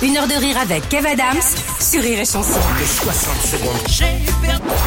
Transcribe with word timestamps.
Une 0.00 0.16
heure 0.16 0.28
de 0.28 0.34
rire 0.34 0.56
avec 0.58 0.88
Kev 0.88 1.04
Adams 1.08 1.42
sur 1.80 2.00
Rire 2.00 2.20
et 2.20 2.24
Chanson. 2.24 2.60
Les 2.78 2.86
60 2.86 3.36
secondes. 3.42 3.72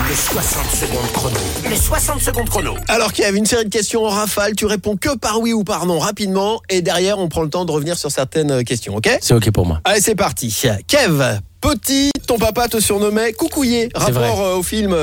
Les 0.09 0.15
60 0.15 0.65
secondes 0.71 1.11
chrono. 1.13 1.39
Les 1.69 1.75
60 1.75 2.21
secondes 2.21 2.49
chrono. 2.49 2.75
Alors 2.87 3.11
Kev, 3.11 3.37
une 3.37 3.45
série 3.45 3.65
de 3.65 3.69
questions 3.69 4.05
en 4.05 4.09
rafale, 4.09 4.55
tu 4.55 4.65
réponds 4.65 4.95
que 4.95 5.18
par 5.18 5.41
oui 5.41 5.51
ou 5.51 5.65
par 5.65 5.86
non 5.86 6.00
rapidement 6.00 6.61
et 6.69 6.82
derrière 6.82 7.19
on 7.19 7.27
prend 7.27 7.41
le 7.41 7.50
temps 7.50 7.65
de 7.65 7.71
revenir 7.71 7.97
sur 7.97 8.09
certaines 8.09 8.63
questions, 8.63 8.95
ok? 8.95 9.09
C'est 9.21 9.33
ok 9.33 9.51
pour 9.51 9.65
moi. 9.65 9.82
Allez 9.83 10.00
c'est 10.00 10.15
parti. 10.15 10.55
Kev, 10.87 11.21
petit, 11.59 12.11
ton 12.25 12.37
papa 12.37 12.69
te 12.69 12.79
surnommait 12.79 13.33
Coucouillé, 13.33 13.89
rapport 13.93 14.14
vrai. 14.37 14.46
euh, 14.46 14.55
au 14.55 14.64
film... 14.64 14.96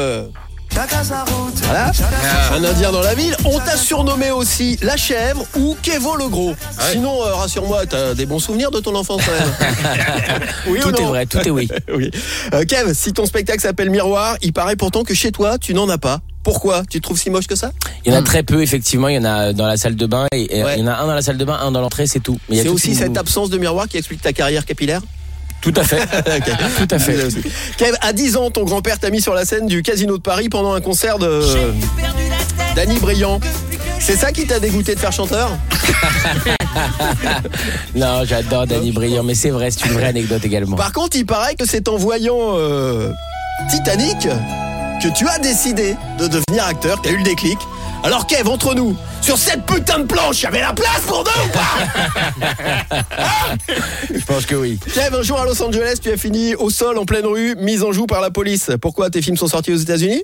Voilà, 1.63 1.91
un 2.53 2.63
indien 2.65 2.93
dans 2.93 3.01
la 3.01 3.15
ville. 3.15 3.35
On 3.45 3.59
t'a 3.59 3.77
surnommé 3.77 4.31
aussi 4.31 4.79
la 4.81 4.97
chèvre 4.97 5.45
ou 5.57 5.77
Kevo 5.83 6.15
le 6.17 6.29
gros. 6.29 6.55
Sinon, 6.93 7.21
euh, 7.21 7.35
rassure-moi, 7.35 7.85
t'as 7.87 8.15
des 8.15 8.27
bons 8.27 8.39
souvenirs 8.39 8.71
de 8.71 8.79
ton 8.79 8.95
enfance 8.95 9.23
quand 9.27 9.33
même. 9.33 10.41
oui 10.69 10.79
ou 10.79 10.91
Tout 10.93 11.01
est 11.01 11.05
vrai, 11.05 11.27
tout 11.27 11.39
est 11.39 11.51
oui. 11.51 11.69
Oui. 11.93 12.11
Euh, 12.55 12.65
Kev, 12.65 12.95
si 12.95 13.13
ton 13.13 13.27
spectacle 13.27 13.61
s'appelle 13.61 13.91
Miroir, 13.91 14.37
il 14.41 14.53
paraît 14.53 14.77
pourtant 14.77 15.03
que 15.03 15.15
chez 15.15 15.33
toi, 15.33 15.59
tu 15.59 15.75
n'en 15.75 15.89
as 15.89 15.99
pas. 15.99 16.21
Pourquoi? 16.45 16.85
Tu 16.89 16.99
te 17.01 17.03
trouves 17.03 17.19
si 17.19 17.29
moche 17.29 17.49
que 17.49 17.57
ça? 17.57 17.73
Il 18.07 18.13
y 18.13 18.17
en 18.17 18.19
a 18.21 18.23
très 18.23 18.45
peu, 18.45 18.63
effectivement. 18.63 19.09
Il 19.09 19.17
y 19.17 19.19
en 19.19 19.25
a 19.25 19.53
dans 19.53 19.67
la 19.67 19.77
salle 19.77 19.97
de 19.97 20.07
bain. 20.07 20.27
Et, 20.33 20.59
et 20.61 20.65
Ouais. 20.65 20.75
il 20.77 20.81
y 20.81 20.85
en 20.85 20.87
a 20.87 20.95
un 20.95 21.07
dans 21.09 21.15
la 21.15 21.23
salle 21.23 21.39
de 21.39 21.45
bain, 21.45 21.59
un 21.61 21.73
dans 21.73 21.81
l'entrée, 21.81 22.07
c'est 22.07 22.21
tout. 22.21 22.39
Mais 22.49 22.55
il 22.55 22.59
y 22.59 22.61
a 22.61 22.63
C'est 22.63 22.69
aussi 22.69 22.89
une- 22.91 22.95
cette 22.95 23.17
absence 23.19 23.51
de 23.51 23.59
miroir 23.59 23.89
qui 23.89 23.97
explique 23.99 24.23
ta 24.23 24.33
carrière 24.33 24.65
capillaire? 24.65 25.01
Tout 25.61 25.75
à 25.77 25.85
fait. 25.85 25.99
Tout 26.79 26.95
à 26.95 26.99
fait. 26.99 27.17
Kev, 27.77 27.97
à 28.01 28.13
10 28.13 28.37
ans, 28.37 28.51
ton 28.51 28.65
grand-père 28.65 28.99
t'a 28.99 29.11
mis 29.11 29.21
sur 29.21 29.35
la 29.35 29.45
scène 29.45 29.67
du 29.67 29.83
Casino 29.83 30.17
de 30.17 30.23
Paris 30.23 30.49
pendant 30.49 30.73
un 30.73 30.81
concert 30.81 31.19
de 31.19 31.43
Danny 32.77 32.99
Briand. 32.99 33.41
C'est 33.99 34.17
ça 34.17 34.33
qui 34.33 34.47
t'a 34.47 34.61
dégoûté 34.61 34.95
de 34.95 35.01
faire 35.01 35.13
chanteur 35.13 35.51
Non, 37.95 38.23
j'adore 38.25 38.67
Danny 38.67 38.93
Briand, 38.93 39.25
mais 39.25 39.35
c'est 39.35 39.51
vrai, 39.51 39.71
c'est 39.71 39.87
une 39.87 39.93
vraie 39.93 40.07
anecdote 40.07 40.45
également. 40.45 40.77
Par 40.77 40.93
contre, 40.93 41.17
il 41.17 41.27
paraît 41.27 41.57
que 41.57 41.67
c'est 41.67 41.89
en 41.89 41.97
voyant 41.97 42.55
euh, 42.57 43.11
Titanic 43.71 44.29
que 45.03 45.09
tu 45.09 45.29
as 45.29 45.39
décidé 45.39 45.97
de 46.19 46.27
devenir 46.27 46.65
acteur, 46.65 47.01
t'as 47.03 47.11
eu 47.11 47.19
le 47.19 47.23
déclic. 47.23 47.59
Alors 48.03 48.27
Kev, 48.27 48.49
entre 48.49 48.75
nous, 48.75 48.97
sur 49.21 49.39
cette 49.39 49.65
putain 49.65 50.01
de 50.01 50.05
planche, 50.05 50.41
il 50.41 50.45
y 50.45 50.47
avait 50.47 50.61
la 50.61 50.73
place 50.73 51.03
pour 51.07 51.25
deux 51.25 51.31
ou 51.31 51.49
pas 51.53 53.13
Je 54.13 54.25
pense 54.25 54.47
que 54.47 54.55
oui. 54.55 54.79
Kev, 54.95 55.17
un 55.17 55.23
jour 55.23 55.41
à 55.41 55.45
Los 55.45 55.63
Angeles, 55.63 55.99
tu 56.03 56.11
as 56.11 56.17
fini 56.17 56.55
au 56.55 56.71
sol 56.71 56.99
en 56.99 57.05
pleine 57.05 57.27
rue, 57.27 57.55
mise 57.57 57.83
en 57.83 57.93
joue 57.93 58.07
par 58.07 58.21
la 58.21 58.31
police. 58.31 58.71
Pourquoi 58.81 59.11
tes 59.11 59.23
films 59.23 59.37
sont 59.37 59.49
sortis 59.49 59.73
aux 59.73 59.77
États-Unis? 59.77 60.23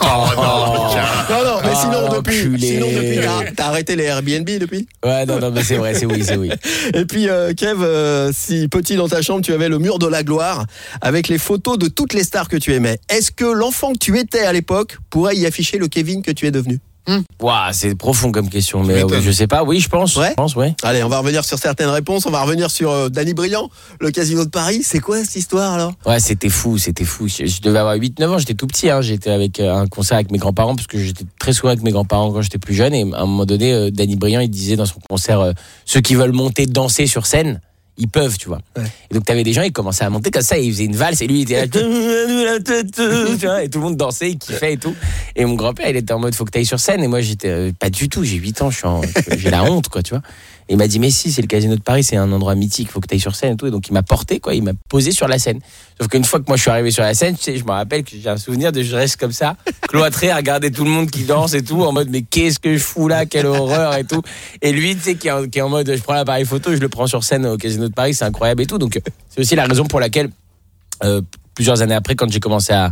Oh, 0.00 0.04
Non, 1.30 1.44
non, 1.44 1.60
mais 1.62 1.70
Ah, 1.72 1.74
sinon 1.80 2.08
depuis, 2.08 2.58
sinon 2.60 2.86
depuis, 2.86 3.20
t'as- 3.20 3.52
t'as 3.56 3.66
arrêté 3.68 3.96
les 3.96 4.04
Airbnb 4.04 4.44
depuis? 4.58 4.86
Ouais, 5.04 5.26
non, 5.26 5.38
non, 5.38 5.50
mais 5.50 5.62
c'est 5.62 5.76
vrai, 5.76 5.94
c'est 5.94 6.06
oui, 6.06 6.22
c'est 6.24 6.36
oui. 6.36 6.50
Et 6.94 7.04
puis 7.04 7.28
euh, 7.28 7.52
Kev, 7.54 7.82
euh, 7.82 8.30
si 8.34 8.68
petit 8.68 8.96
dans 8.96 9.08
ta 9.08 9.22
chambre, 9.22 9.42
tu 9.42 9.52
avais 9.52 9.68
le 9.68 9.78
mur 9.78 9.98
de 9.98 10.06
la 10.06 10.22
gloire 10.22 10.64
avec 11.00 11.28
les 11.28 11.38
photos 11.38 11.78
de 11.78 11.88
toutes 11.88 12.12
les 12.14 12.24
stars 12.24 12.48
que 12.48 12.56
tu 12.56 12.72
aimais. 12.74 12.98
Est-ce 13.08 13.30
que 13.30 13.44
l'enfant 13.44 13.92
que 13.92 13.98
tu 13.98 14.18
étais 14.18 14.40
à 14.40 14.52
l'époque 14.52 14.98
pourrait 15.10 15.36
y 15.36 15.46
afficher 15.46 15.78
le 15.78 15.88
Kevin 15.88 16.22
que 16.22 16.30
tu 16.30 16.46
es 16.46 16.50
devenu? 16.50 16.78
Waouh, 17.40 17.72
c'est 17.72 17.94
profond 17.94 18.32
comme 18.32 18.48
question, 18.48 18.82
mais 18.82 19.04
euh, 19.04 19.20
je 19.20 19.30
sais 19.30 19.46
pas. 19.46 19.62
Oui, 19.62 19.80
je 19.80 19.88
pense. 19.88 20.16
Ouais 20.16 20.30
Je 20.30 20.34
pense, 20.34 20.56
ouais. 20.56 20.74
Allez, 20.82 21.02
on 21.02 21.08
va 21.08 21.18
revenir 21.18 21.44
sur 21.44 21.58
certaines 21.58 21.88
réponses. 21.90 22.24
On 22.26 22.30
va 22.30 22.42
revenir 22.42 22.70
sur 22.70 22.90
euh, 22.90 23.08
Danny 23.08 23.34
Briand, 23.34 23.70
le 24.00 24.10
Casino 24.10 24.44
de 24.44 24.50
Paris. 24.50 24.82
C'est 24.82 25.00
quoi 25.00 25.22
cette 25.22 25.36
histoire 25.36 25.74
alors? 25.74 25.92
Ouais, 26.06 26.20
c'était 26.20 26.48
fou, 26.48 26.78
c'était 26.78 27.04
fou. 27.04 27.28
Je, 27.28 27.44
je 27.44 27.60
devais 27.60 27.78
avoir 27.78 27.96
8-9 27.96 28.26
ans, 28.28 28.38
j'étais 28.38 28.54
tout 28.54 28.66
petit. 28.66 28.88
Hein. 28.88 29.02
J'étais 29.02 29.30
avec 29.30 29.60
euh, 29.60 29.74
un 29.74 29.86
concert 29.86 30.16
avec 30.16 30.30
mes 30.30 30.38
grands-parents, 30.38 30.74
parce 30.74 30.86
que 30.86 30.98
j'étais 30.98 31.24
très 31.38 31.52
souvent 31.52 31.72
avec 31.72 31.82
mes 31.82 31.90
grands-parents 31.92 32.32
quand 32.32 32.42
j'étais 32.42 32.58
plus 32.58 32.74
jeune. 32.74 32.94
Et 32.94 33.02
à 33.12 33.20
un 33.20 33.26
moment 33.26 33.44
donné, 33.44 33.72
euh, 33.72 33.90
Danny 33.90 34.16
Briand, 34.16 34.40
il 34.40 34.50
disait 34.50 34.76
dans 34.76 34.86
son 34.86 35.00
concert 35.08 35.52
ceux 35.84 36.00
qui 36.00 36.14
veulent 36.14 36.32
monter 36.32 36.66
danser 36.66 37.06
sur 37.06 37.26
scène, 37.26 37.60
ils 37.96 38.08
peuvent, 38.08 38.36
tu 38.38 38.48
vois. 38.48 38.60
Ouais. 38.76 38.84
Et 39.10 39.14
donc, 39.14 39.24
t'avais 39.24 39.44
des 39.44 39.52
gens, 39.52 39.62
ils 39.62 39.72
commençaient 39.72 40.04
à 40.04 40.10
monter 40.10 40.30
comme 40.30 40.42
ça, 40.42 40.58
et 40.58 40.64
ils 40.64 40.72
faisaient 40.72 40.84
une 40.84 40.96
valse, 40.96 41.20
et 41.22 41.26
lui, 41.26 41.40
il 41.40 41.42
était 41.42 41.66
là, 41.66 41.68
tu 43.38 43.46
vois, 43.46 43.62
et 43.62 43.68
tout 43.68 43.78
le 43.78 43.84
monde 43.84 43.96
dansait, 43.96 44.30
il 44.30 44.38
kiffait 44.38 44.74
et 44.74 44.76
tout. 44.76 44.94
Et 45.36 45.44
mon 45.44 45.54
grand-père, 45.54 45.88
il 45.88 45.96
était 45.96 46.12
en 46.12 46.18
mode, 46.18 46.34
faut 46.34 46.44
que 46.44 46.50
t'ailles 46.50 46.66
sur 46.66 46.80
scène. 46.80 47.02
Et 47.02 47.08
moi, 47.08 47.20
j'étais 47.20 47.50
euh, 47.50 47.72
pas 47.78 47.90
du 47.90 48.08
tout, 48.08 48.24
j'ai 48.24 48.36
8 48.36 48.62
ans, 48.62 48.70
j'ai 49.36 49.50
la 49.50 49.64
honte, 49.64 49.88
quoi, 49.88 50.02
tu 50.02 50.10
vois. 50.10 50.22
Et 50.68 50.74
il 50.74 50.78
m'a 50.78 50.88
dit, 50.88 50.98
mais 50.98 51.10
si, 51.10 51.30
c'est 51.30 51.42
le 51.42 51.46
casino 51.46 51.76
de 51.76 51.82
Paris, 51.82 52.04
c'est 52.04 52.16
un 52.16 52.32
endroit 52.32 52.54
mythique, 52.54 52.90
faut 52.90 53.00
que 53.00 53.06
tu 53.06 53.14
ailles 53.14 53.20
sur 53.20 53.36
scène 53.36 53.52
et 53.52 53.56
tout. 53.56 53.66
Et 53.66 53.70
donc, 53.70 53.88
il 53.88 53.92
m'a 53.92 54.02
porté, 54.02 54.40
quoi, 54.40 54.54
il 54.54 54.62
m'a 54.62 54.72
posé 54.88 55.12
sur 55.12 55.28
la 55.28 55.38
scène. 55.38 55.60
Sauf 56.00 56.08
qu'une 56.08 56.24
fois 56.24 56.40
que 56.40 56.46
moi 56.48 56.56
je 56.56 56.62
suis 56.62 56.70
arrivé 56.70 56.90
sur 56.90 57.04
la 57.04 57.14
scène, 57.14 57.36
tu 57.36 57.42
sais, 57.42 57.56
je 57.56 57.64
me 57.64 57.70
rappelle 57.70 58.02
que 58.02 58.10
j'ai 58.20 58.28
un 58.28 58.36
souvenir 58.36 58.72
de 58.72 58.82
je 58.82 58.96
reste 58.96 59.16
comme 59.16 59.32
ça, 59.32 59.56
cloîtré 59.94 60.30
à 60.30 60.36
regarder 60.36 60.70
tout 60.70 60.84
le 60.84 60.90
monde 60.90 61.10
qui 61.10 61.24
danse 61.24 61.54
et 61.54 61.62
tout, 61.62 61.82
en 61.82 61.92
mode, 61.92 62.08
mais 62.10 62.22
qu'est-ce 62.22 62.58
que 62.58 62.76
je 62.76 62.82
fous 62.82 63.06
là, 63.08 63.26
quelle 63.26 63.46
horreur 63.46 63.96
et 63.96 64.04
tout. 64.04 64.22
Et 64.62 64.72
lui, 64.72 64.94
tu 64.96 65.02
sais, 65.02 65.14
qui 65.14 65.28
est, 65.28 65.30
en, 65.30 65.46
qui 65.48 65.58
est 65.58 65.62
en 65.62 65.68
mode, 65.68 65.92
je 65.96 66.02
prends 66.02 66.14
l'appareil 66.14 66.44
photo, 66.44 66.72
je 66.74 66.78
le 66.80 66.88
prends 66.88 67.06
sur 67.06 67.22
scène 67.22 67.46
au 67.46 67.56
casino 67.56 67.88
de 67.88 67.94
Paris, 67.94 68.14
c'est 68.14 68.24
incroyable 68.24 68.62
et 68.62 68.66
tout. 68.66 68.78
Donc, 68.78 69.00
c'est 69.28 69.40
aussi 69.40 69.54
la 69.54 69.64
raison 69.66 69.84
pour 69.84 70.00
laquelle, 70.00 70.30
euh, 71.04 71.20
plusieurs 71.54 71.80
années 71.82 71.94
après, 71.94 72.14
quand 72.16 72.30
j'ai 72.30 72.40
commencé 72.40 72.72
à, 72.72 72.90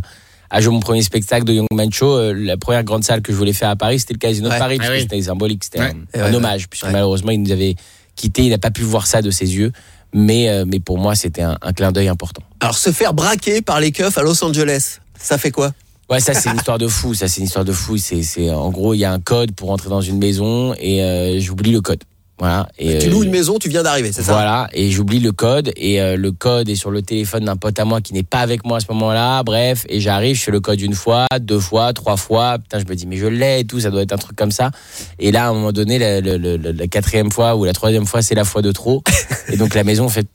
à 0.49 0.61
jouer 0.61 0.73
mon 0.73 0.79
premier 0.79 1.01
spectacle 1.01 1.43
de 1.45 1.53
Young 1.53 1.67
Man 1.73 1.91
Show, 1.91 2.15
euh, 2.17 2.33
la 2.33 2.57
première 2.57 2.83
grande 2.83 3.03
salle 3.03 3.21
que 3.21 3.31
je 3.33 3.37
voulais 3.37 3.53
faire 3.53 3.69
à 3.69 3.75
Paris, 3.75 3.99
c'était 3.99 4.13
le 4.13 4.19
Casino 4.19 4.47
Ouais. 4.49 4.55
de 4.55 4.59
Paris, 4.59 4.77
parce 4.77 4.89
Ah 4.91 4.95
que 4.95 5.01
c'était 5.01 5.21
symbolique, 5.21 5.63
c'était 5.63 5.79
Ouais. 5.79 5.93
un, 6.13 6.17
Et 6.17 6.21
un 6.21 6.29
ouais, 6.29 6.35
hommage, 6.35 6.69
puisque 6.69 6.85
ouais. 6.85 6.91
malheureusement, 6.91 7.31
il 7.31 7.41
nous 7.43 7.51
avait 7.51 7.75
quitté, 8.15 8.43
il 8.43 8.49
n'a 8.51 8.57
pas 8.59 8.71
pu 8.71 8.83
voir 8.83 9.07
ça 9.07 9.21
de 9.21 9.31
ses 9.31 9.55
yeux, 9.55 9.71
mais, 10.13 10.47
euh, 10.47 10.63
mais 10.67 10.79
pour 10.79 10.99
moi, 10.99 11.15
c'était 11.15 11.41
un, 11.41 11.57
un 11.61 11.73
clin 11.73 11.91
d'œil 11.91 12.07
important. 12.07 12.43
Alors 12.61 12.77
se 12.77 12.91
faire 12.91 13.13
braquer 13.13 13.61
par 13.61 13.79
les 13.79 13.91
keufs 13.91 14.17
à 14.17 14.21
Los 14.21 14.43
Angeles, 14.43 14.99
ça 15.19 15.37
fait 15.37 15.51
quoi? 15.51 15.73
Ouais, 16.09 16.19
ça 16.19 16.33
c'est 16.33 16.49
une 16.49 16.57
histoire 16.57 16.77
de 16.77 16.87
fou. 16.87 17.13
Ça 17.13 17.27
c'est 17.27 17.39
une 17.39 17.45
histoire 17.45 17.65
de 17.65 17.71
fou. 17.71 17.97
C'est, 17.97 18.23
c'est 18.23 18.51
en 18.51 18.69
gros, 18.69 18.93
il 18.93 18.99
y 18.99 19.05
a 19.05 19.11
un 19.11 19.19
code 19.19 19.53
pour 19.53 19.71
entrer 19.71 19.89
dans 19.89 20.01
une 20.01 20.17
maison 20.17 20.73
et 20.79 21.03
euh, 21.03 21.39
j'oublie 21.39 21.71
le 21.71 21.81
code. 21.81 22.03
Voilà. 22.39 22.67
Et 22.79 22.97
Tu 22.97 23.07
euh, 23.07 23.11
loues 23.11 23.23
une 23.23 23.29
maison, 23.29 23.59
tu 23.59 23.69
viens 23.69 23.83
d'arriver, 23.83 24.11
c'est 24.11 24.23
ça? 24.23 24.33
Voilà. 24.33 24.67
Et 24.73 24.89
j'oublie 24.89 25.19
le 25.19 25.31
code 25.31 25.71
et 25.77 26.01
euh, 26.01 26.17
le 26.17 26.31
code 26.31 26.67
est 26.67 26.75
sur 26.75 26.89
le 26.91 27.01
téléphone 27.03 27.45
d'un 27.45 27.55
pote 27.55 27.77
à 27.79 27.85
moi 27.85 28.01
qui 28.01 28.13
n'est 28.13 28.23
pas 28.23 28.39
avec 28.39 28.65
moi 28.65 28.77
à 28.77 28.79
ce 28.79 28.87
moment-là. 28.89 29.43
Bref, 29.43 29.85
et 29.87 29.99
j'arrive, 30.01 30.35
je 30.35 30.41
fais 30.41 30.51
le 30.51 30.59
code 30.59 30.81
une 30.81 30.95
fois, 30.95 31.27
deux 31.39 31.59
fois, 31.59 31.93
trois 31.93 32.17
fois. 32.17 32.57
Putain, 32.57 32.79
je 32.79 32.85
me 32.85 32.95
dis 32.95 33.05
mais 33.05 33.17
je 33.17 33.27
l'ai 33.27 33.59
et 33.61 33.65
tout. 33.65 33.79
Ça 33.79 33.91
doit 33.91 34.01
être 34.01 34.13
un 34.13 34.17
truc 34.17 34.35
comme 34.35 34.51
ça. 34.51 34.71
Et 35.19 35.31
là, 35.31 35.45
à 35.45 35.49
un 35.49 35.53
moment 35.53 35.71
donné, 35.71 35.99
la, 35.99 36.21
la- 36.21 36.37
la- 36.39 36.57
la- 36.57 36.71
la 36.71 36.87
quatrième 36.87 37.31
fois 37.31 37.55
ou 37.55 37.65
la 37.65 37.73
troisième 37.73 38.05
fois, 38.07 38.21
c'est 38.23 38.35
la 38.35 38.45
fois 38.45 38.61
de 38.63 38.71
trop. 38.71 39.03
et 39.49 39.55
donc 39.57 39.75
la 39.75 39.83
maison 39.83 40.09
fait 40.09 40.27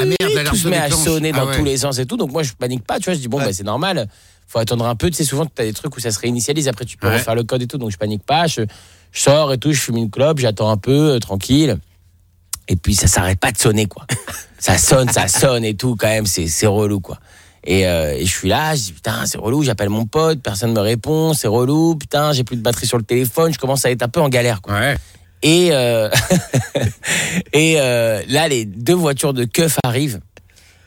Ah 0.00 0.04
merde, 0.04 0.46
tout 0.46 0.56
se 0.56 0.68
met 0.68 0.76
à 0.76 0.88
sonner 0.90 1.32
Ah 1.34 1.40
dans 1.40 1.46
ouais. 1.48 1.56
tous 1.58 1.64
les 1.64 1.78
sens 1.78 1.98
et 1.98 2.06
tout. 2.06 2.16
Donc 2.16 2.30
moi, 2.32 2.42
je 2.44 2.52
panique 2.52 2.84
pas, 2.86 2.98
tu 2.98 3.06
vois. 3.06 3.14
Je 3.14 3.18
dis, 3.20 3.28
bon, 3.28 3.38
Ouais. 3.38 3.46
bah, 3.46 3.52
c'est 3.52 3.64
normal. 3.64 4.08
Faut 4.46 4.60
attendre 4.60 4.86
un 4.86 4.94
peu. 4.94 5.10
Tu 5.10 5.16
sais, 5.16 5.24
souvent, 5.24 5.46
tu 5.46 5.62
as 5.62 5.64
des 5.64 5.72
trucs 5.72 5.96
où 5.96 6.00
ça 6.00 6.10
se 6.12 6.18
réinitialise. 6.20 6.68
Après, 6.68 6.84
tu 6.84 6.96
peux 6.96 7.08
Ouais. 7.08 7.14
refaire 7.14 7.34
le 7.34 7.42
code 7.42 7.62
et 7.62 7.66
tout. 7.66 7.78
Donc 7.78 7.90
je 7.90 7.96
panique 7.98 8.22
pas. 8.24 8.46
Je, 8.46 8.62
je 9.14 9.22
sors 9.22 9.50
et 9.54 9.58
tout. 9.58 9.72
Je 9.72 9.80
fume 9.80 9.96
une 9.96 10.10
clope. 10.10 10.38
J'attends 10.38 10.68
un 10.68 10.76
peu, 10.76 11.14
euh, 11.14 11.18
tranquille. 11.18 11.78
Et 12.68 12.76
puis, 12.76 12.94
ça 12.94 13.06
s'arrête 13.06 13.40
pas 13.40 13.52
de 13.52 13.58
sonner, 13.58 13.86
quoi. 13.86 14.06
ça 14.58 14.76
sonne, 14.76 15.08
ça 15.10 15.28
sonne 15.28 15.64
et 15.64 15.74
tout, 15.74 15.96
quand 15.96 16.08
même. 16.08 16.26
C'est 16.26 16.66
relou, 16.66 17.00
quoi. 17.00 17.18
Et, 17.66 17.86
euh, 17.86 18.14
et 18.14 18.26
je 18.26 18.30
suis 18.30 18.48
là, 18.48 18.74
je 18.74 18.82
dis 18.82 18.92
putain, 18.92 19.24
c'est 19.24 19.38
relou, 19.38 19.62
j'appelle 19.62 19.88
mon 19.88 20.04
pote, 20.04 20.40
personne 20.42 20.74
me 20.74 20.80
répond, 20.80 21.32
c'est 21.32 21.48
relou, 21.48 21.96
putain, 21.96 22.32
j'ai 22.32 22.44
plus 22.44 22.56
de 22.56 22.62
batterie 22.62 22.86
sur 22.86 22.98
le 22.98 23.04
téléphone, 23.04 23.54
je 23.54 23.58
commence 23.58 23.86
à 23.86 23.90
être 23.90 24.02
un 24.02 24.08
peu 24.08 24.20
en 24.20 24.28
galère, 24.28 24.60
quoi. 24.60 24.74
Ouais. 24.74 24.96
Et, 25.42 25.70
euh, 25.72 26.10
et 27.52 27.76
euh, 27.78 28.22
là, 28.28 28.48
les 28.48 28.64
deux 28.66 28.94
voitures 28.94 29.32
de 29.32 29.44
keuf 29.44 29.78
arrivent. 29.84 30.20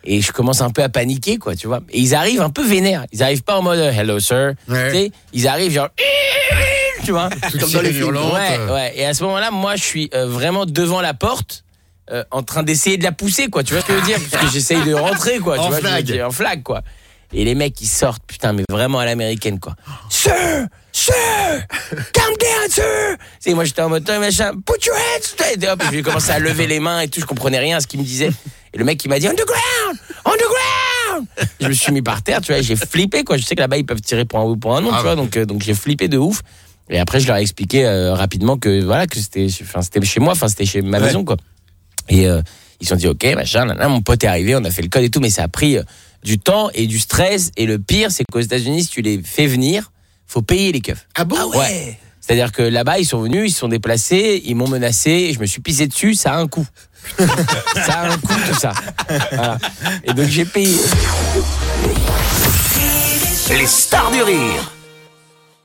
Et 0.03 0.21
je 0.21 0.31
commence 0.31 0.61
un 0.61 0.69
peu 0.69 0.83
à 0.83 0.89
paniquer, 0.89 1.37
quoi, 1.37 1.55
tu 1.55 1.67
vois. 1.67 1.81
Et 1.89 1.99
ils 1.99 2.15
arrivent 2.15 2.41
un 2.41 2.49
peu 2.49 2.65
vénères. 2.65 3.05
Ils 3.11 3.21
arrivent 3.21 3.43
pas 3.43 3.57
en 3.57 3.61
mode 3.61 3.79
hello 3.79 4.19
sir. 4.19 4.53
Ouais. 4.69 4.91
Tu 4.91 4.97
sais, 4.97 5.11
ils 5.33 5.47
arrivent 5.47 5.73
genre. 5.73 5.89
Tu 7.05 7.11
vois 7.11 7.29
Toute 7.51 7.59
Comme 7.61 7.71
dans 7.71 7.81
les 7.81 7.93
films. 7.93 8.15
Ouais, 8.15 8.71
ouais. 8.73 8.93
Et 8.95 9.05
à 9.05 9.13
ce 9.13 9.23
moment-là, 9.23 9.51
moi, 9.51 9.75
je 9.75 9.83
suis 9.83 10.09
euh, 10.13 10.27
vraiment 10.27 10.65
devant 10.65 11.01
la 11.01 11.13
porte. 11.13 11.63
euh, 12.11 12.23
en 12.31 12.41
train 12.43 12.63
d'essayer 12.63 12.97
de 12.97 13.03
la 13.03 13.11
pousser, 13.11 13.47
quoi. 13.49 13.63
Tu 13.63 13.73
vois 13.73 13.81
ce 13.81 13.87
que 13.87 13.93
je 13.93 13.99
veux 13.99 14.05
dire? 14.05 14.17
Parce 14.31 14.45
que 14.45 14.51
j'essaye 14.51 14.81
de 14.83 14.93
rentrer, 14.93 15.39
quoi. 15.39 15.55
tu 15.57 15.61
En 15.61 15.67
vois, 15.67 15.77
je 15.77 15.81
flag. 15.81 16.05
dis, 16.05 16.21
en 16.21 16.31
flag, 16.31 16.63
quoi. 16.63 16.81
Et 17.33 17.43
les 17.43 17.53
mecs, 17.55 17.79
ils 17.81 17.87
sortent, 17.87 18.23
putain, 18.25 18.53
mais 18.53 18.63
vraiment 18.69 18.99
à 18.99 19.05
l'américaine, 19.05 19.59
quoi. 19.59 19.75
Sir 20.09 20.31
Sir 20.93 21.13
Calm 22.13 22.33
down, 22.39 22.69
sir 22.71 22.83
C'est 23.41 23.53
moi, 23.53 23.65
j'étais 23.65 23.81
en 23.81 23.89
mode, 23.89 24.09
machin, 24.09 24.51
put 24.65 24.85
your 24.85 24.95
hands. 24.95 25.61
Et 25.61 25.67
hop, 25.67 25.83
j'ai 25.91 26.01
commencé 26.01 26.31
à 26.31 26.39
lever 26.39 26.65
les 26.67 26.79
mains 26.79 27.01
et 27.01 27.09
tout, 27.09 27.19
je 27.19 27.25
comprenais 27.25 27.59
rien 27.59 27.75
à 27.77 27.79
ce 27.81 27.87
qu'il 27.87 27.99
me 27.99 28.05
disait. 28.05 28.31
Et 28.73 28.77
le 28.77 28.85
mec, 28.85 29.03
il 29.03 29.09
m'a 29.09 29.19
dit, 29.19 29.27
underground 29.27 29.97
Underground 30.23 31.27
Je 31.59 31.67
me 31.67 31.73
suis 31.73 31.91
mis 31.91 32.01
par 32.01 32.21
terre, 32.23 32.39
tu 32.41 32.53
vois, 32.53 32.61
j'ai 32.61 32.75
flippé, 32.77 33.23
quoi. 33.23 33.37
Je 33.37 33.43
sais 33.43 33.55
que 33.55 33.59
là-bas, 33.61 33.77
ils 33.77 33.85
peuvent 33.85 34.01
tirer 34.01 34.25
pour 34.25 34.39
un 34.39 34.43
ou 34.45 34.55
pour 34.57 34.75
un 34.75 34.83
Ah 34.85 34.95
tu 34.97 35.01
vois. 35.01 35.09
ouais. 35.11 35.15
Donc, 35.15 35.35
euh, 35.37 35.45
donc 35.45 35.61
j'ai 35.61 35.73
flippé 35.73 36.07
de 36.07 36.17
ouf. 36.17 36.41
Et 36.89 36.99
après, 36.99 37.19
je 37.19 37.27
leur 37.27 37.37
ai 37.37 37.41
expliqué 37.41 37.85
euh, 37.85 38.13
rapidement 38.13 38.57
que, 38.57 38.83
voilà, 38.83 39.07
que 39.07 39.17
c'était, 39.19 39.47
enfin, 39.61 39.81
c'était 39.81 40.03
chez 40.05 40.19
moi, 40.19 40.33
enfin, 40.33 40.47
c'était 40.47 40.65
chez 40.65 40.81
ma 40.81 40.99
Ouais. 40.99 41.05
maison, 41.07 41.23
quoi. 41.25 41.35
Et 42.09 42.27
euh, 42.27 42.41
ils 42.79 42.87
se 42.87 42.91
sont 42.93 42.95
dit, 42.97 43.07
ok, 43.07 43.25
machin, 43.35 43.65
nanana, 43.65 43.89
mon 43.89 44.01
pote 44.01 44.23
est 44.23 44.27
arrivé, 44.27 44.55
on 44.55 44.63
a 44.63 44.71
fait 44.71 44.81
le 44.81 44.87
code 44.89 45.03
et 45.03 45.09
tout, 45.09 45.19
mais 45.19 45.29
ça 45.29 45.43
a 45.43 45.47
pris 45.49 45.77
euh, 45.77 45.83
du 46.23 46.39
temps 46.39 46.69
et 46.73 46.87
du 46.87 46.99
stress. 46.99 47.51
Et 47.57 47.65
le 47.65 47.77
pire, 47.79 48.09
c'est 48.11 48.23
qu'aux 48.31 48.39
États-Unis, 48.39 48.83
si 48.85 48.89
tu 48.89 49.01
les 49.01 49.21
fais 49.21 49.47
venir, 49.47 49.91
faut 50.25 50.41
payer 50.41 50.71
les 50.71 50.79
keufs. 50.81 51.05
Ah 51.15 51.25
bon? 51.25 51.37
Ouais. 51.57 51.97
C'est-à-dire 52.21 52.51
que 52.51 52.61
là-bas, 52.61 52.99
ils 52.99 53.05
sont 53.05 53.21
venus, 53.21 53.49
ils 53.51 53.53
se 53.53 53.59
sont 53.59 53.67
déplacés, 53.69 54.41
ils 54.45 54.55
m'ont 54.55 54.67
menacé, 54.67 55.11
et 55.11 55.33
je 55.33 55.39
me 55.39 55.45
suis 55.45 55.61
pissé 55.61 55.87
dessus, 55.87 56.13
ça 56.13 56.33
a 56.33 56.37
un 56.37 56.47
coût. 56.47 56.67
ça 57.17 57.93
a 58.01 58.11
un 58.11 58.17
coût, 58.17 58.33
tout 58.49 58.59
ça. 58.59 58.73
Voilà. 59.31 59.57
Et 60.03 60.13
donc 60.13 60.27
j'ai 60.27 60.43
payé. 60.43 60.75
Les 63.49 63.65
stars 63.65 64.11
du 64.11 64.21
rire. 64.23 64.71